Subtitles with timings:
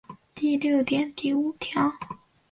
[0.33, 1.75] 第六条第五点